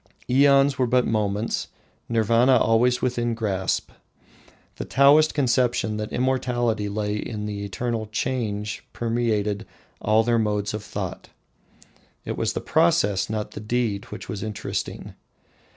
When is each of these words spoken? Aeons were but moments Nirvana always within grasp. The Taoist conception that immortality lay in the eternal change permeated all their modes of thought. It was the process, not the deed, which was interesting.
Aeons 0.27 0.79
were 0.79 0.87
but 0.87 1.05
moments 1.05 1.67
Nirvana 2.09 2.57
always 2.57 3.03
within 3.03 3.35
grasp. 3.35 3.91
The 4.77 4.83
Taoist 4.85 5.35
conception 5.35 5.97
that 5.97 6.11
immortality 6.11 6.89
lay 6.89 7.17
in 7.17 7.45
the 7.45 7.63
eternal 7.63 8.07
change 8.07 8.83
permeated 8.93 9.63
all 10.01 10.23
their 10.23 10.39
modes 10.39 10.73
of 10.73 10.83
thought. 10.83 11.29
It 12.25 12.35
was 12.35 12.53
the 12.53 12.61
process, 12.61 13.29
not 13.29 13.51
the 13.51 13.59
deed, 13.59 14.05
which 14.05 14.27
was 14.27 14.41
interesting. 14.41 15.13